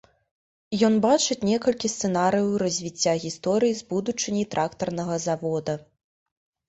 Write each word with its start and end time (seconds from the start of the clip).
Ён 0.87 0.93
бачыць 1.05 1.37
некалькі 1.49 1.91
сцэнарыяў 1.95 2.49
развіцця 2.63 3.13
гісторыі 3.29 3.77
з 3.83 3.89
будучыняй 3.93 4.49
трактарнага 4.57 5.15
завода. 5.31 5.73